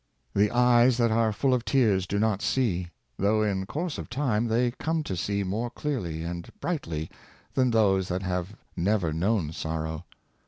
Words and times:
The 0.33 0.49
eyes 0.49 0.97
that 0.97 1.11
are 1.11 1.31
full 1.31 1.53
of 1.53 1.63
tears 1.63 2.07
do 2.07 2.17
not 2.17 2.41
see; 2.41 2.87
though 3.17 3.43
in 3.43 3.67
course 3.67 3.99
of 3.99 4.09
time 4.09 4.47
they 4.47 4.71
come 4.71 5.03
to 5.03 5.15
see 5.15 5.43
more 5.43 5.69
clearly 5.69 6.23
and 6.23 6.49
brightly 6.59 7.07
than 7.53 7.69
those 7.69 8.07
that 8.07 8.23
have 8.23 8.55
never 8.75 9.13
known 9.13 9.51
sorrow. 9.53 10.05